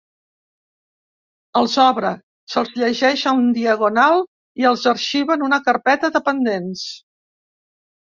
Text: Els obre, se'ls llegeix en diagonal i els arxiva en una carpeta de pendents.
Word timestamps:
Els 1.61 1.75
obre, 1.83 2.13
se'ls 2.55 2.73
llegeix 2.81 3.27
en 3.33 3.45
diagonal 3.59 4.27
i 4.65 4.69
els 4.73 4.89
arxiva 4.95 5.39
en 5.41 5.49
una 5.53 5.65
carpeta 5.71 6.15
de 6.19 6.27
pendents. 6.33 6.93